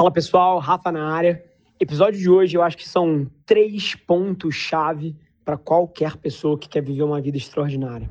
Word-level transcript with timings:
Fala 0.00 0.10
pessoal, 0.10 0.58
Rafa 0.58 0.90
na 0.90 1.12
área. 1.12 1.44
Episódio 1.78 2.18
de 2.18 2.30
hoje 2.30 2.56
eu 2.56 2.62
acho 2.62 2.74
que 2.74 2.88
são 2.88 3.26
três 3.44 3.94
pontos-chave 3.94 5.14
para 5.44 5.58
qualquer 5.58 6.16
pessoa 6.16 6.58
que 6.58 6.66
quer 6.70 6.80
viver 6.82 7.02
uma 7.02 7.20
vida 7.20 7.36
extraordinária. 7.36 8.08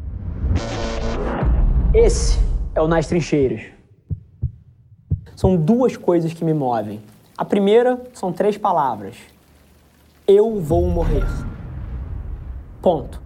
Esse 1.92 2.38
é 2.76 2.82
o 2.84 2.88
Nas 2.88 3.08
Trincheiras. 3.08 3.64
São 5.36 5.58
duas 5.58 5.98
coisas 5.98 6.32
que 6.32 6.46
me 6.46 6.54
movem. 6.54 7.02
A 7.36 7.44
primeira 7.44 8.00
são 8.14 8.32
três 8.32 8.56
palavras: 8.56 9.16
Eu 10.28 10.62
vou 10.62 10.88
morrer. 10.92 11.26
Ponto. 12.84 13.20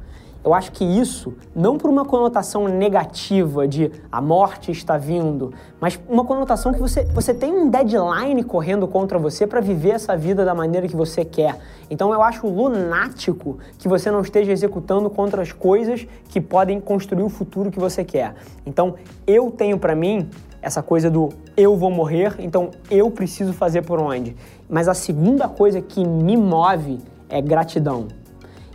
Eu 0.44 0.54
acho 0.54 0.74
que 0.74 0.84
isso, 0.84 1.34
não 1.56 1.78
por 1.78 1.90
uma 1.90 2.04
conotação 2.04 2.68
negativa 2.68 3.66
de 3.66 3.90
a 4.12 4.22
morte 4.22 4.72
está 4.72 4.98
vindo, 4.98 5.54
mas 5.80 5.98
uma 6.10 6.26
conotação 6.26 6.74
que 6.74 6.80
você, 6.80 7.06
você 7.06 7.34
tem 7.34 7.54
um 7.54 7.70
deadline 7.70 8.44
correndo 8.44 8.86
contra 8.86 9.18
você 9.18 9.48
para 9.48 9.62
viver 9.62 9.92
essa 9.92 10.18
vida 10.18 10.44
da 10.44 10.54
maneira 10.54 10.86
que 10.86 10.96
você 10.96 11.24
quer. 11.24 11.58
Então 11.90 12.14
eu 12.14 12.22
acho 12.22 12.46
lunático 12.46 13.58
que 13.78 13.88
você 13.88 14.12
não 14.12 14.20
esteja 14.20 14.52
executando 14.52 15.10
contra 15.10 15.42
as 15.42 15.54
coisas 15.54 16.06
que 16.28 16.42
podem 16.42 16.82
construir 16.82 17.24
o 17.24 17.30
futuro 17.30 17.72
que 17.72 17.80
você 17.80 18.04
quer. 18.04 18.36
Então 18.66 18.96
eu 19.26 19.50
tenho 19.50 19.78
para 19.80 19.96
mim 19.96 20.30
essa 20.62 20.84
coisa 20.84 21.10
do 21.10 21.30
eu 21.56 21.78
vou 21.78 21.90
morrer, 21.90 22.36
então 22.40 22.70
eu 22.92 23.10
preciso 23.10 23.54
fazer 23.54 23.84
por 23.84 23.98
onde. 24.00 24.36
Mas 24.70 24.90
a 24.90 24.94
segunda 24.94 25.48
coisa 25.48 25.82
que 25.82 26.06
me 26.06 26.36
move 26.36 27.00
é 27.30 27.42
gratidão. 27.42 28.08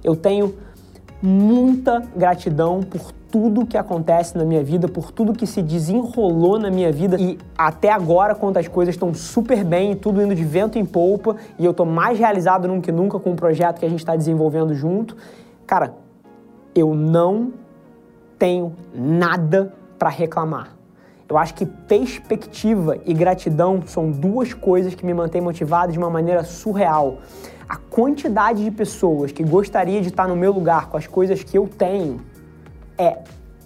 Eu 0.03 0.15
tenho 0.15 0.55
muita 1.21 2.03
gratidão 2.17 2.81
por 2.81 3.13
tudo 3.31 3.67
que 3.67 3.77
acontece 3.77 4.37
na 4.39 4.45
minha 4.45 4.63
vida, 4.63 4.89
por 4.89 5.11
tudo 5.13 5.33
que 5.33 5.47
se 5.47 5.63
desenrolou 5.63 6.59
na 6.59 6.71
minha 6.71 6.91
vida 6.91 7.17
e 7.21 7.39
até 7.57 7.91
agora, 7.91 8.35
quando 8.35 8.57
as 8.57 8.67
coisas 8.69 8.95
estão 8.95 9.13
super 9.13 9.65
bem, 9.65 9.95
tudo 9.95 10.23
indo 10.23 10.35
de 10.35 10.45
vento 10.45 10.79
em 10.79 10.85
polpa 10.85 11.37
e 11.59 11.65
eu 11.65 11.75
tô 11.75 11.85
mais 11.85 12.19
realizado 12.19 12.67
do 12.67 12.81
que 12.81 12.91
nunca 12.91 13.19
com 13.19 13.33
o 13.33 13.37
projeto 13.37 13.79
que 13.81 13.87
a 13.87 13.89
gente 13.89 14.01
está 14.01 14.17
desenvolvendo 14.17 14.75
junto. 14.75 15.17
Cara, 15.67 15.95
eu 16.75 16.95
não 16.95 17.53
tenho 18.39 18.73
nada 18.95 19.73
para 19.99 20.09
reclamar. 20.09 20.78
Eu 21.29 21.37
acho 21.37 21.55
que 21.55 21.67
perspectiva 21.67 22.99
e 23.05 23.13
gratidão 23.13 23.83
são 23.87 24.11
duas 24.11 24.55
coisas 24.55 24.95
que 24.95 25.05
me 25.05 25.13
mantêm 25.13 25.41
motivado 25.41 25.93
de 25.93 25.99
uma 25.99 26.09
maneira 26.09 26.43
surreal 26.45 27.19
a 27.69 27.77
quantidade 27.77 28.65
de 28.65 28.71
pessoas 28.71 29.31
que 29.31 29.45
gostaria 29.45 30.01
de 30.01 30.09
estar 30.09 30.27
no 30.27 30.35
meu 30.35 30.53
lugar 30.53 30.89
com 30.89 30.97
as 30.97 31.07
coisas 31.07 31.43
que 31.43 31.59
eu 31.59 31.69
tenho 31.69 32.23
é 32.97 33.19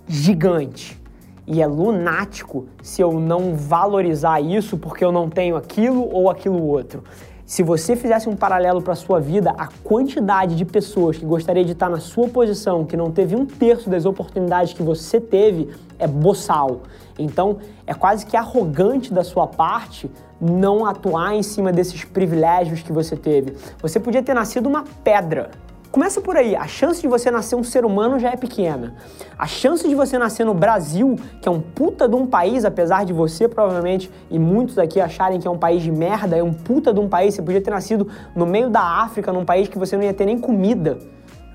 gigante. 0.09 1.01
E 1.47 1.63
é 1.63 1.67
lunático 1.67 2.67
se 2.83 3.01
eu 3.01 3.13
não 3.13 3.55
valorizar 3.55 4.41
isso 4.41 4.77
porque 4.77 5.05
eu 5.05 5.13
não 5.13 5.29
tenho 5.29 5.57
aquilo 5.57 6.09
ou 6.13 6.29
aquilo 6.29 6.61
outro. 6.67 7.05
Se 7.45 7.63
você 7.63 7.95
fizesse 7.95 8.29
um 8.29 8.35
paralelo 8.35 8.81
para 8.81 8.95
a 8.95 8.97
sua 8.97 9.21
vida, 9.21 9.53
a 9.59 9.69
quantidade 9.85 10.57
de 10.57 10.65
pessoas 10.65 11.19
que 11.19 11.27
gostaria 11.27 11.65
de 11.65 11.73
estar 11.73 11.89
na 11.89 12.01
sua 12.01 12.29
posição, 12.29 12.85
que 12.85 12.97
não 12.97 13.11
teve 13.11 13.37
um 13.37 13.45
terço 13.45 13.91
das 13.91 14.05
oportunidades 14.07 14.73
que 14.73 14.83
você 14.83 15.21
teve, 15.21 15.69
é 15.99 16.07
boçal. 16.07 16.81
Então, 17.19 17.59
é 17.87 17.95
quase 17.95 18.27
que 18.27 18.37
arrogante 18.37 19.13
da 19.13 19.25
sua 19.25 19.47
parte 19.47 20.11
não 20.41 20.85
atuar 20.85 21.35
em 21.35 21.43
cima 21.43 21.73
desses 21.73 22.05
privilégios 22.05 22.83
que 22.83 22.93
você 22.93 23.17
teve. 23.17 23.55
Você 23.81 24.01
podia 24.01 24.23
ter 24.23 24.35
nascido 24.35 24.67
uma 24.67 24.85
pedra. 25.05 25.51
Começa 25.93 26.23
por 26.23 26.39
aí. 26.39 26.57
A 26.57 26.67
chance 26.67 27.03
de 27.03 27.07
você 27.07 27.31
nascer 27.31 27.55
um 27.55 27.63
ser 27.63 27.85
humano 27.85 28.19
já 28.19 28.31
é 28.31 28.37
pequena. 28.37 28.95
A 29.39 29.47
chance 29.47 29.87
de 29.87 29.95
você 29.95 30.17
nascer 30.17 30.43
no 30.43 30.55
Brasil, 30.55 31.17
que 31.43 31.47
é 31.47 31.53
um 31.53 31.61
puta 31.61 32.09
de 32.09 32.17
um 32.17 32.27
país, 32.27 32.65
apesar 32.65 33.05
de 33.05 33.13
você 33.13 33.47
provavelmente 33.47 34.11
e 34.31 34.39
muitos 34.39 34.79
aqui 34.79 34.99
acharem 34.99 35.39
que 35.39 35.47
é 35.47 35.51
um 35.51 35.59
país 35.59 35.83
de 35.83 35.93
merda, 35.93 36.35
é 36.35 36.43
um 36.43 36.55
puta 36.55 36.95
de 36.95 36.99
um 36.99 37.11
país. 37.11 37.35
Você 37.35 37.43
podia 37.43 37.61
ter 37.61 37.71
nascido 37.71 38.09
no 38.35 38.47
meio 38.47 38.71
da 38.71 38.81
África, 38.81 39.31
num 39.35 39.45
país 39.45 39.69
que 39.69 39.79
você 39.79 39.95
não 39.95 40.03
ia 40.03 40.15
ter 40.15 40.25
nem 40.25 40.39
comida. 40.39 40.99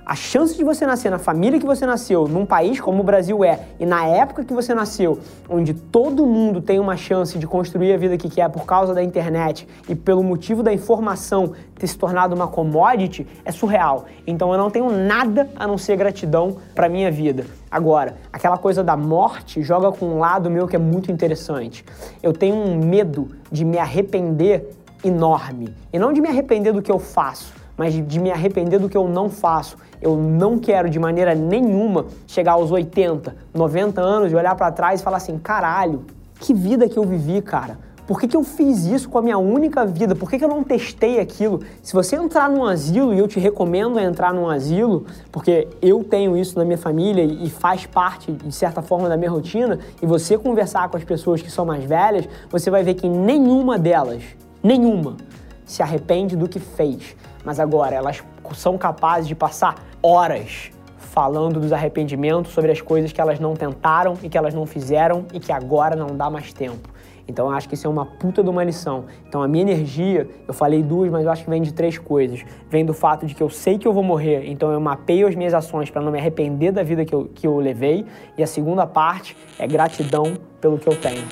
A 0.10 0.16
chance 0.16 0.56
de 0.56 0.64
você 0.64 0.86
nascer 0.86 1.12
na 1.12 1.20
família 1.20 1.60
que 1.60 1.66
você 1.66 1.86
nasceu, 1.86 2.30
num 2.30 2.46
país 2.46 2.80
como 2.80 3.02
o 3.02 3.04
Brasil 3.04 3.44
é, 3.44 3.60
e 3.78 3.86
na 3.86 4.06
época 4.06 4.46
que 4.46 4.54
você 4.54 4.74
nasceu, 4.74 5.20
onde 5.50 5.74
todo 5.74 6.26
mundo 6.26 6.62
tem 6.62 6.80
uma 6.80 6.96
chance 6.96 7.38
de 7.38 7.46
construir 7.46 7.92
a 7.92 7.98
vida 7.98 8.16
que 8.16 8.30
quer 8.30 8.50
por 8.50 8.66
causa 8.66 8.94
da 8.94 9.04
internet 9.04 9.68
e 9.90 9.94
pelo 9.94 10.24
motivo 10.24 10.64
da 10.64 10.72
informação 10.72 11.52
ter 11.76 11.88
se 11.88 11.98
tornado 11.98 12.34
uma 12.34 12.48
commodity, 12.48 13.28
é 13.44 13.52
surreal. 13.52 14.06
Então 14.26 14.50
eu 14.54 14.58
não 14.58 14.72
tenho 14.72 14.90
nada 14.90 15.50
a 15.58 15.68
não 15.68 15.78
ser 15.78 15.98
gratidão 15.98 16.56
para 16.74 16.88
minha 16.88 17.12
vida. 17.12 17.46
Agora, 17.70 18.16
aquela 18.32 18.58
coisa 18.58 18.82
da 18.82 18.96
morte 18.96 19.62
joga 19.62 19.92
com 19.92 20.06
um 20.06 20.20
lado 20.20 20.50
meu 20.50 20.70
que 20.70 20.76
é 20.78 20.80
muito 20.80 21.12
interessante. 21.12 21.84
Eu 22.24 22.32
tenho 22.32 22.56
um 22.56 22.78
medo 22.78 23.28
de 23.52 23.66
me 23.66 23.78
arrepender 23.78 24.70
enorme. 25.04 25.76
E 25.92 26.00
não 26.00 26.14
de 26.14 26.22
me 26.22 26.30
arrepender 26.30 26.72
do 26.72 26.82
que 26.82 26.92
eu 26.92 26.98
faço, 26.98 27.57
mas 27.78 27.94
de 27.94 28.20
me 28.20 28.32
arrepender 28.32 28.80
do 28.80 28.90
que 28.90 28.98
eu 28.98 29.08
não 29.08 29.30
faço. 29.30 29.78
Eu 30.02 30.18
não 30.18 30.58
quero 30.58 30.90
de 30.90 31.00
maneira 31.00 31.36
nenhuma 31.36 32.06
chegar 32.26 32.54
aos 32.54 32.72
80, 32.72 33.36
90 33.54 34.02
anos 34.02 34.32
e 34.32 34.36
olhar 34.36 34.56
para 34.56 34.72
trás 34.72 35.00
e 35.00 35.04
falar 35.04 35.18
assim: 35.18 35.38
caralho, 35.38 36.06
que 36.40 36.54
vida 36.54 36.90
que 36.90 36.98
eu 36.98 37.04
vivi, 37.04 37.42
cara. 37.42 37.88
Por 38.08 38.22
que, 38.22 38.28
que 38.30 38.38
eu 38.38 38.44
fiz 38.44 38.86
isso 38.86 39.10
com 39.10 39.18
a 39.18 39.22
minha 39.22 39.38
única 39.38 39.86
vida? 39.86 40.16
Por 40.16 40.30
que, 40.30 40.40
que 40.40 40.46
eu 40.46 40.48
não 40.48 40.64
testei 40.64 41.20
aquilo? 41.20 41.60
Se 41.84 41.94
você 41.94 42.16
entrar 42.16 42.50
num 42.50 42.64
asilo, 42.64 43.14
e 43.14 43.20
eu 43.20 43.28
te 43.28 43.38
recomendo 43.38 44.00
entrar 44.00 44.34
num 44.34 44.50
asilo, 44.50 45.06
porque 45.30 45.68
eu 45.82 46.06
tenho 46.06 46.38
isso 46.38 46.58
na 46.58 46.64
minha 46.64 46.78
família 46.78 47.22
e 47.22 47.50
faz 47.50 47.86
parte, 47.86 48.32
de 48.32 48.56
certa 48.56 48.82
forma, 48.82 49.10
da 49.10 49.18
minha 49.18 49.30
rotina, 49.30 49.78
e 50.02 50.06
você 50.06 50.38
conversar 50.38 50.88
com 50.88 50.96
as 50.96 51.04
pessoas 51.04 51.42
que 51.42 51.52
são 51.52 51.66
mais 51.66 51.84
velhas, 51.84 52.30
você 52.50 52.72
vai 52.72 52.82
ver 52.82 52.94
que 52.94 53.10
nenhuma 53.10 53.78
delas, 53.78 54.24
nenhuma, 54.64 55.18
se 55.66 55.84
arrepende 55.84 56.38
do 56.38 56.48
que 56.48 56.62
fez. 56.62 57.14
Mas 57.48 57.62
agora, 57.62 57.96
elas 57.96 58.22
são 58.56 58.78
capazes 58.78 59.26
de 59.26 59.34
passar 59.34 59.76
horas 60.04 60.70
falando 60.98 61.62
dos 61.62 61.72
arrependimentos, 61.72 62.52
sobre 62.52 62.74
as 62.74 62.82
coisas 62.82 63.14
que 63.14 63.22
elas 63.22 63.40
não 63.40 63.56
tentaram 63.56 64.16
e 64.22 64.28
que 64.28 64.38
elas 64.38 64.54
não 64.54 64.66
fizeram 64.66 65.26
e 65.34 65.40
que 65.40 65.54
agora 65.54 65.96
não 65.96 66.08
dá 66.08 66.30
mais 66.30 66.52
tempo. 66.52 66.90
Então 67.26 67.46
eu 67.48 67.54
acho 67.54 67.70
que 67.70 67.76
isso 67.76 67.88
é 67.88 67.90
uma 67.90 68.06
puta 68.06 68.44
de 68.44 68.50
uma 68.50 68.66
lição. 68.66 69.06
Então 69.26 69.42
a 69.42 69.48
minha 69.48 69.62
energia, 69.62 70.30
eu 70.46 70.54
falei 70.54 70.84
duas, 70.84 71.10
mas 71.10 71.24
eu 71.24 71.32
acho 71.32 71.46
que 71.46 71.50
vem 71.50 71.62
de 71.62 71.74
três 71.74 71.98
coisas. 71.98 72.44
Vem 72.70 72.84
do 72.84 72.94
fato 72.94 73.26
de 73.26 73.34
que 73.34 73.42
eu 73.42 73.50
sei 73.50 73.78
que 73.78 73.88
eu 73.88 73.94
vou 73.94 74.04
morrer, 74.04 74.46
então 74.50 74.70
eu 74.70 74.82
mapeio 74.82 75.26
as 75.26 75.34
minhas 75.34 75.54
ações 75.54 75.90
para 75.90 76.02
não 76.02 76.12
me 76.12 76.20
arrepender 76.20 76.74
da 76.74 76.84
vida 76.84 77.06
que 77.06 77.16
eu, 77.16 77.30
que 77.34 77.48
eu 77.48 77.58
levei. 77.60 78.06
E 78.38 78.44
a 78.44 78.48
segunda 78.48 78.86
parte 78.86 79.38
é 79.58 79.66
gratidão 79.66 80.34
pelo 80.60 80.78
que 80.78 80.90
eu 80.90 81.00
tenho. 81.00 81.24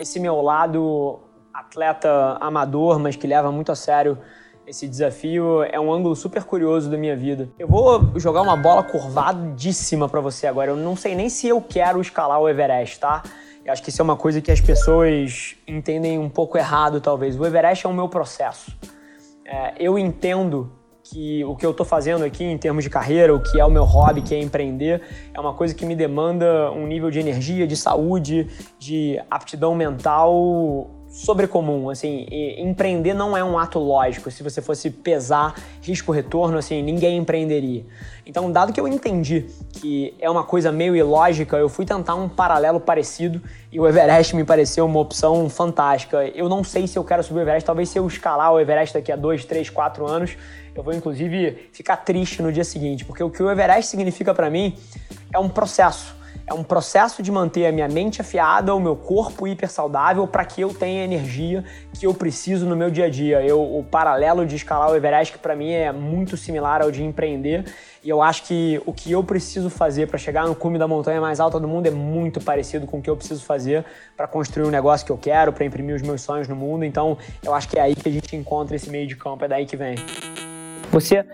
Esse 0.00 0.18
meu 0.18 0.42
lado 0.42 1.20
atleta 1.72 2.36
amador, 2.38 2.98
mas 2.98 3.16
que 3.16 3.26
leva 3.26 3.50
muito 3.50 3.72
a 3.72 3.74
sério 3.74 4.18
esse 4.66 4.86
desafio, 4.86 5.64
é 5.64 5.80
um 5.80 5.92
ângulo 5.92 6.14
super 6.14 6.44
curioso 6.44 6.88
da 6.88 6.96
minha 6.96 7.16
vida. 7.16 7.48
Eu 7.58 7.66
vou 7.66 8.12
jogar 8.16 8.42
uma 8.42 8.56
bola 8.56 8.82
curvadíssima 8.82 10.08
para 10.08 10.20
você 10.20 10.46
agora. 10.46 10.70
Eu 10.70 10.76
não 10.76 10.94
sei 10.94 11.16
nem 11.16 11.28
se 11.28 11.48
eu 11.48 11.60
quero 11.60 12.00
escalar 12.00 12.40
o 12.40 12.48
Everest, 12.48 13.00
tá? 13.00 13.22
Eu 13.64 13.72
acho 13.72 13.82
que 13.82 13.88
isso 13.88 14.00
é 14.00 14.04
uma 14.04 14.16
coisa 14.16 14.40
que 14.40 14.52
as 14.52 14.60
pessoas 14.60 15.56
entendem 15.66 16.18
um 16.18 16.28
pouco 16.28 16.56
errado, 16.56 17.00
talvez. 17.00 17.38
O 17.38 17.44
Everest 17.44 17.86
é 17.86 17.88
o 17.88 17.92
meu 17.92 18.08
processo. 18.08 18.70
É, 19.44 19.74
eu 19.78 19.98
entendo 19.98 20.70
que 21.02 21.44
o 21.44 21.56
que 21.56 21.66
eu 21.66 21.72
estou 21.72 21.84
fazendo 21.84 22.24
aqui 22.24 22.44
em 22.44 22.56
termos 22.56 22.84
de 22.84 22.90
carreira, 22.90 23.34
o 23.34 23.42
que 23.42 23.58
é 23.58 23.64
o 23.64 23.70
meu 23.70 23.84
hobby, 23.84 24.22
que 24.22 24.34
é 24.34 24.40
empreender, 24.40 25.02
é 25.34 25.40
uma 25.40 25.54
coisa 25.54 25.74
que 25.74 25.84
me 25.84 25.96
demanda 25.96 26.70
um 26.70 26.86
nível 26.86 27.10
de 27.10 27.18
energia, 27.18 27.66
de 27.66 27.76
saúde, 27.76 28.48
de 28.78 29.20
aptidão 29.28 29.74
mental 29.74 31.01
sobrecomum, 31.12 31.90
assim, 31.90 32.26
empreender 32.56 33.12
não 33.12 33.36
é 33.36 33.44
um 33.44 33.58
ato 33.58 33.78
lógico. 33.78 34.30
Se 34.30 34.42
você 34.42 34.62
fosse 34.62 34.90
pesar 34.90 35.54
risco-retorno, 35.82 36.56
assim, 36.56 36.82
ninguém 36.82 37.18
empreenderia. 37.18 37.84
Então, 38.24 38.50
dado 38.50 38.72
que 38.72 38.80
eu 38.80 38.88
entendi 38.88 39.44
que 39.74 40.14
é 40.18 40.30
uma 40.30 40.42
coisa 40.42 40.72
meio 40.72 40.96
ilógica, 40.96 41.58
eu 41.58 41.68
fui 41.68 41.84
tentar 41.84 42.14
um 42.14 42.30
paralelo 42.30 42.80
parecido 42.80 43.42
e 43.70 43.78
o 43.78 43.86
Everest 43.86 44.34
me 44.34 44.42
pareceu 44.42 44.86
uma 44.86 45.00
opção 45.00 45.50
fantástica. 45.50 46.24
Eu 46.28 46.48
não 46.48 46.64
sei 46.64 46.86
se 46.86 46.98
eu 46.98 47.04
quero 47.04 47.22
subir 47.22 47.40
o 47.40 47.42
Everest, 47.42 47.66
talvez 47.66 47.90
se 47.90 47.98
eu 47.98 48.06
escalar 48.06 48.50
o 48.50 48.58
Everest 48.58 48.94
daqui 48.94 49.12
a 49.12 49.16
dois, 49.16 49.44
três, 49.44 49.68
quatro 49.68 50.06
anos, 50.06 50.34
eu 50.74 50.82
vou 50.82 50.94
inclusive 50.94 51.68
ficar 51.72 51.98
triste 51.98 52.40
no 52.40 52.50
dia 52.50 52.64
seguinte, 52.64 53.04
porque 53.04 53.22
o 53.22 53.28
que 53.28 53.42
o 53.42 53.50
Everest 53.50 53.90
significa 53.90 54.32
para 54.32 54.48
mim 54.48 54.74
é 55.30 55.38
um 55.38 55.48
processo 55.50 56.21
é 56.46 56.54
um 56.54 56.62
processo 56.62 57.22
de 57.22 57.30
manter 57.30 57.66
a 57.66 57.72
minha 57.72 57.88
mente 57.88 58.20
afiada, 58.20 58.74
o 58.74 58.80
meu 58.80 58.96
corpo 58.96 59.46
hiper 59.46 59.70
saudável 59.70 60.26
para 60.26 60.44
que 60.44 60.60
eu 60.60 60.74
tenha 60.74 61.02
a 61.02 61.04
energia 61.04 61.64
que 61.98 62.06
eu 62.06 62.14
preciso 62.14 62.66
no 62.66 62.76
meu 62.76 62.90
dia 62.90 63.06
a 63.06 63.10
dia. 63.10 63.42
Eu, 63.42 63.60
o 63.60 63.84
paralelo 63.84 64.44
de 64.46 64.56
escalar 64.56 64.90
o 64.90 64.96
Everest, 64.96 65.32
que 65.32 65.38
para 65.38 65.54
mim 65.54 65.70
é 65.70 65.92
muito 65.92 66.36
similar 66.36 66.82
ao 66.82 66.90
de 66.90 67.02
empreender, 67.02 67.64
e 68.02 68.08
eu 68.08 68.20
acho 68.20 68.42
que 68.44 68.80
o 68.84 68.92
que 68.92 69.12
eu 69.12 69.22
preciso 69.22 69.70
fazer 69.70 70.08
para 70.08 70.18
chegar 70.18 70.46
no 70.46 70.54
cume 70.54 70.78
da 70.78 70.88
montanha 70.88 71.20
mais 71.20 71.38
alta 71.38 71.60
do 71.60 71.68
mundo 71.68 71.86
é 71.86 71.90
muito 71.90 72.40
parecido 72.40 72.86
com 72.86 72.98
o 72.98 73.02
que 73.02 73.08
eu 73.08 73.16
preciso 73.16 73.44
fazer 73.44 73.84
para 74.16 74.26
construir 74.26 74.66
um 74.66 74.70
negócio 74.70 75.06
que 75.06 75.12
eu 75.12 75.18
quero, 75.18 75.52
para 75.52 75.64
imprimir 75.64 75.94
os 75.94 76.02
meus 76.02 76.22
sonhos 76.22 76.48
no 76.48 76.56
mundo. 76.56 76.84
Então, 76.84 77.16
eu 77.44 77.54
acho 77.54 77.68
que 77.68 77.78
é 77.78 77.82
aí 77.82 77.94
que 77.94 78.08
a 78.08 78.12
gente 78.12 78.34
encontra 78.34 78.74
esse 78.74 78.90
meio 78.90 79.06
de 79.06 79.16
campo, 79.16 79.44
é 79.44 79.48
daí 79.48 79.66
que 79.66 79.76
vem. 79.76 79.94
Você 80.92 81.24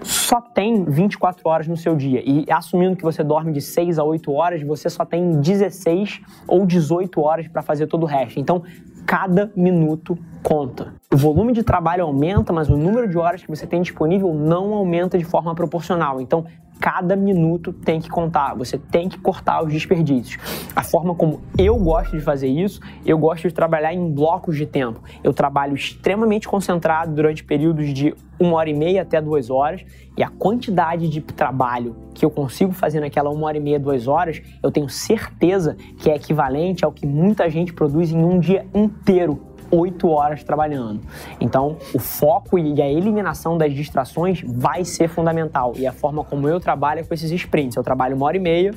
só 0.00 0.40
tem 0.40 0.84
24 0.84 1.42
horas 1.48 1.66
no 1.66 1.76
seu 1.76 1.96
dia. 1.96 2.22
E 2.24 2.46
assumindo 2.50 2.96
que 2.96 3.02
você 3.02 3.24
dorme 3.24 3.52
de 3.52 3.60
6 3.60 3.98
a 3.98 4.04
8 4.04 4.32
horas, 4.32 4.62
você 4.62 4.88
só 4.88 5.04
tem 5.04 5.40
16 5.40 6.20
ou 6.46 6.64
18 6.64 7.20
horas 7.20 7.48
para 7.48 7.60
fazer 7.60 7.88
todo 7.88 8.04
o 8.04 8.06
resto. 8.06 8.38
Então, 8.38 8.62
cada 9.04 9.50
minuto 9.56 10.16
conta. 10.42 10.94
O 11.12 11.16
volume 11.16 11.52
de 11.52 11.64
trabalho 11.64 12.04
aumenta, 12.04 12.52
mas 12.52 12.68
o 12.68 12.76
número 12.76 13.08
de 13.08 13.18
horas 13.18 13.42
que 13.42 13.48
você 13.48 13.66
tem 13.66 13.82
disponível 13.82 14.32
não 14.32 14.72
aumenta 14.72 15.18
de 15.18 15.24
forma 15.24 15.52
proporcional. 15.52 16.20
Então, 16.20 16.44
cada 16.80 17.16
minuto 17.16 17.72
tem 17.72 18.00
que 18.00 18.08
contar, 18.08 18.54
você 18.54 18.78
tem 18.78 19.08
que 19.08 19.18
cortar 19.18 19.64
os 19.64 19.72
desperdícios. 19.72 20.40
A 20.74 20.82
forma 20.82 21.14
como 21.14 21.40
eu 21.56 21.76
gosto 21.76 22.16
de 22.16 22.22
fazer 22.22 22.48
isso, 22.48 22.80
eu 23.04 23.18
gosto 23.18 23.48
de 23.48 23.54
trabalhar 23.54 23.92
em 23.92 24.10
blocos 24.12 24.56
de 24.56 24.66
tempo. 24.66 25.00
Eu 25.22 25.32
trabalho 25.32 25.74
extremamente 25.74 26.48
concentrado 26.48 27.14
durante 27.14 27.42
períodos 27.44 27.92
de 27.92 28.14
uma 28.38 28.54
hora 28.54 28.70
e 28.70 28.74
meia 28.74 29.02
até 29.02 29.20
duas 29.20 29.50
horas, 29.50 29.84
e 30.16 30.22
a 30.22 30.28
quantidade 30.28 31.08
de 31.08 31.20
trabalho 31.20 31.96
que 32.14 32.24
eu 32.24 32.30
consigo 32.30 32.72
fazer 32.72 33.00
naquela 33.00 33.30
uma 33.30 33.46
hora 33.46 33.56
e 33.56 33.60
meia, 33.60 33.78
duas 33.78 34.06
horas, 34.06 34.40
eu 34.62 34.70
tenho 34.70 34.88
certeza 34.88 35.76
que 35.98 36.10
é 36.10 36.16
equivalente 36.16 36.84
ao 36.84 36.92
que 36.92 37.06
muita 37.06 37.50
gente 37.50 37.72
produz 37.72 38.12
em 38.12 38.24
um 38.24 38.38
dia 38.38 38.66
inteiro 38.74 39.47
oito 39.70 40.08
horas 40.08 40.42
trabalhando. 40.42 41.00
Então, 41.40 41.76
o 41.94 41.98
foco 41.98 42.58
e 42.58 42.80
a 42.80 42.88
eliminação 42.88 43.56
das 43.56 43.72
distrações 43.72 44.42
vai 44.44 44.84
ser 44.84 45.08
fundamental. 45.08 45.72
E 45.76 45.86
a 45.86 45.92
forma 45.92 46.24
como 46.24 46.48
eu 46.48 46.60
trabalho 46.60 47.00
é 47.00 47.02
com 47.02 47.14
esses 47.14 47.30
sprints. 47.30 47.76
Eu 47.76 47.82
trabalho 47.82 48.16
uma 48.16 48.26
hora 48.26 48.36
e 48.36 48.40
meia, 48.40 48.72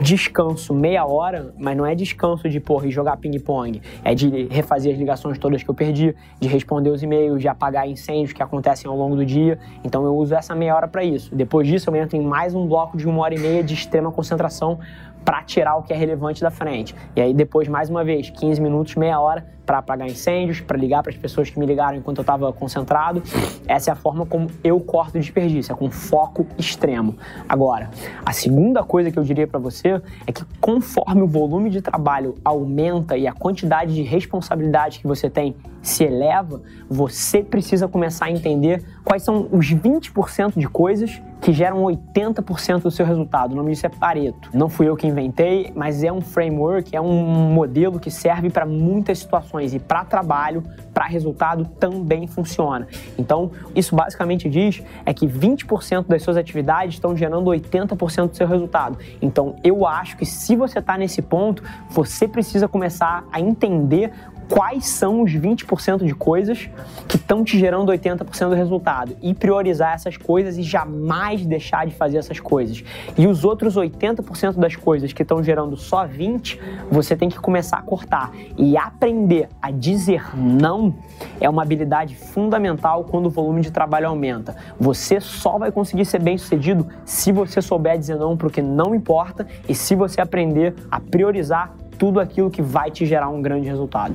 descanso 0.00 0.74
meia 0.74 1.04
hora, 1.04 1.52
mas 1.58 1.76
não 1.76 1.84
é 1.84 1.94
descanso 1.94 2.48
de 2.48 2.60
porra 2.60 2.86
e 2.86 2.90
jogar 2.90 3.16
ping-pong. 3.16 3.80
É 4.04 4.14
de 4.14 4.46
refazer 4.46 4.92
as 4.92 4.98
ligações 4.98 5.38
todas 5.38 5.62
que 5.62 5.70
eu 5.70 5.74
perdi, 5.74 6.14
de 6.38 6.48
responder 6.48 6.90
os 6.90 7.02
e-mails, 7.02 7.40
de 7.40 7.48
apagar 7.48 7.88
incêndios 7.88 8.32
que 8.32 8.42
acontecem 8.42 8.90
ao 8.90 8.96
longo 8.96 9.16
do 9.16 9.24
dia. 9.24 9.58
Então 9.84 10.04
eu 10.04 10.14
uso 10.14 10.34
essa 10.34 10.54
meia 10.54 10.74
hora 10.74 10.88
para 10.88 11.02
isso. 11.02 11.34
Depois 11.34 11.66
disso, 11.66 11.90
eu 11.90 11.96
entro 11.96 12.16
em 12.16 12.22
mais 12.22 12.54
um 12.54 12.66
bloco 12.66 12.96
de 12.96 13.08
uma 13.08 13.22
hora 13.22 13.34
e 13.34 13.38
meia 13.38 13.62
de 13.62 13.74
extrema 13.74 14.12
concentração 14.12 14.78
para 15.24 15.42
tirar 15.42 15.76
o 15.76 15.82
que 15.82 15.92
é 15.92 15.96
relevante 15.96 16.40
da 16.40 16.50
frente. 16.50 16.94
E 17.14 17.20
aí 17.20 17.34
depois, 17.34 17.68
mais 17.68 17.90
uma 17.90 18.02
vez, 18.02 18.30
15 18.30 18.60
minutos, 18.60 18.94
meia 18.96 19.20
hora 19.20 19.46
para 19.70 19.78
apagar 19.78 20.08
incêndios, 20.08 20.60
para 20.60 20.76
ligar 20.76 21.00
para 21.00 21.12
as 21.12 21.16
pessoas 21.16 21.48
que 21.48 21.56
me 21.56 21.64
ligaram 21.64 21.96
enquanto 21.96 22.18
eu 22.18 22.22
estava 22.22 22.52
concentrado. 22.52 23.22
Essa 23.68 23.90
é 23.90 23.92
a 23.92 23.94
forma 23.94 24.26
como 24.26 24.48
eu 24.64 24.80
corto 24.80 25.16
o 25.16 25.20
desperdício, 25.20 25.72
é 25.72 25.76
com 25.76 25.88
foco 25.88 26.44
extremo. 26.58 27.16
Agora, 27.48 27.88
a 28.26 28.32
segunda 28.32 28.82
coisa 28.82 29.12
que 29.12 29.16
eu 29.16 29.22
diria 29.22 29.46
para 29.46 29.60
você 29.60 30.02
é 30.26 30.32
que 30.32 30.44
conforme 30.60 31.22
o 31.22 31.26
volume 31.28 31.70
de 31.70 31.80
trabalho 31.80 32.34
aumenta 32.44 33.16
e 33.16 33.28
a 33.28 33.32
quantidade 33.32 33.94
de 33.94 34.02
responsabilidade 34.02 34.98
que 34.98 35.06
você 35.06 35.30
tem 35.30 35.54
se 35.80 36.02
eleva, 36.02 36.60
você 36.88 37.40
precisa 37.40 37.86
começar 37.86 38.24
a 38.24 38.30
entender 38.32 38.82
quais 39.04 39.22
são 39.22 39.48
os 39.52 39.72
20% 39.72 40.58
de 40.58 40.66
coisas 40.66 41.22
que 41.40 41.52
geram 41.52 41.82
80% 41.82 42.82
do 42.82 42.90
seu 42.90 43.06
resultado. 43.06 43.52
O 43.52 43.56
nome 43.56 43.72
disso 43.72 43.86
é 43.86 43.88
Pareto. 43.88 44.50
Não 44.52 44.68
fui 44.68 44.88
eu 44.88 44.96
que 44.96 45.06
inventei, 45.06 45.72
mas 45.74 46.04
é 46.04 46.12
um 46.12 46.20
framework, 46.20 46.94
é 46.94 47.00
um 47.00 47.52
modelo 47.52 47.98
que 47.98 48.10
serve 48.10 48.50
para 48.50 48.66
muitas 48.66 49.20
situações 49.20 49.72
e 49.72 49.78
para 49.78 50.04
trabalho, 50.04 50.62
para 50.92 51.06
resultado 51.06 51.64
também 51.78 52.26
funciona. 52.26 52.86
Então, 53.16 53.50
isso 53.74 53.94
basicamente 53.96 54.48
diz 54.48 54.82
é 55.06 55.14
que 55.14 55.26
20% 55.26 56.06
das 56.06 56.22
suas 56.22 56.36
atividades 56.36 56.94
estão 56.94 57.16
gerando 57.16 57.50
80% 57.50 58.28
do 58.28 58.36
seu 58.36 58.46
resultado. 58.46 58.98
Então, 59.22 59.56
eu 59.64 59.86
acho 59.86 60.16
que 60.16 60.26
se 60.26 60.54
você 60.56 60.78
está 60.78 60.98
nesse 60.98 61.22
ponto, 61.22 61.62
você 61.88 62.28
precisa 62.28 62.68
começar 62.68 63.24
a 63.32 63.40
entender 63.40 64.12
quais 64.50 64.86
são 64.86 65.22
os 65.22 65.32
20% 65.32 66.04
de 66.04 66.12
coisas 66.12 66.68
que 67.06 67.16
estão 67.16 67.44
te 67.44 67.56
gerando 67.56 67.92
80% 67.92 68.48
do 68.48 68.54
resultado 68.54 69.16
e 69.22 69.32
priorizar 69.32 69.94
essas 69.94 70.16
coisas 70.16 70.58
e 70.58 70.62
jamais 70.62 71.29
deixar 71.38 71.86
de 71.86 71.94
fazer 71.94 72.18
essas 72.18 72.40
coisas. 72.40 72.82
E 73.16 73.26
os 73.26 73.44
outros 73.44 73.76
80% 73.76 74.54
das 74.54 74.76
coisas 74.76 75.12
que 75.12 75.22
estão 75.22 75.42
gerando 75.42 75.76
só 75.76 76.06
20, 76.06 76.60
você 76.90 77.16
tem 77.16 77.28
que 77.28 77.38
começar 77.38 77.78
a 77.78 77.82
cortar 77.82 78.32
e 78.56 78.76
aprender 78.76 79.48
a 79.60 79.70
dizer 79.70 80.36
não 80.36 80.94
é 81.40 81.48
uma 81.48 81.62
habilidade 81.62 82.14
fundamental 82.14 83.04
quando 83.04 83.26
o 83.26 83.30
volume 83.30 83.60
de 83.60 83.70
trabalho 83.70 84.08
aumenta. 84.08 84.56
Você 84.78 85.20
só 85.20 85.58
vai 85.58 85.70
conseguir 85.70 86.04
ser 86.04 86.20
bem-sucedido 86.20 86.86
se 87.04 87.32
você 87.32 87.62
souber 87.62 87.98
dizer 87.98 88.16
não 88.16 88.36
para 88.36 88.48
o 88.48 88.50
que 88.50 88.62
não 88.62 88.94
importa 88.94 89.46
e 89.68 89.74
se 89.74 89.94
você 89.94 90.20
aprender 90.20 90.74
a 90.90 91.00
priorizar 91.00 91.74
tudo 91.98 92.18
aquilo 92.18 92.50
que 92.50 92.62
vai 92.62 92.90
te 92.90 93.04
gerar 93.04 93.28
um 93.28 93.42
grande 93.42 93.68
resultado. 93.68 94.14